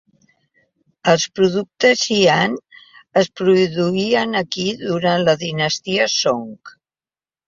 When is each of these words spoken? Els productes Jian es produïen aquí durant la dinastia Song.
Els 1.11 1.25
productes 1.39 2.05
Jian 2.07 2.55
es 3.21 3.29
produïen 3.41 4.39
aquí 4.39 4.65
durant 4.85 5.27
la 5.29 5.37
dinastia 5.45 6.09
Song. 6.15 6.73